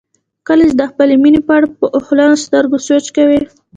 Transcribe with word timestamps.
کله 0.47 0.63
چې 0.69 0.75
د 0.77 0.81
خپلې 0.91 1.15
مینې 1.23 1.39
په 1.47 1.51
اړه 1.57 1.67
په 1.79 1.85
اوښلنو 1.95 2.35
سترګو 2.45 2.77
سوچ 2.87 3.05
کوئ. 3.15 3.41